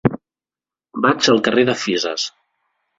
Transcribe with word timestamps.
Vaig 1.07 1.31
al 1.37 1.45
carrer 1.49 1.69
de 1.71 1.79
Fisas. 1.85 2.29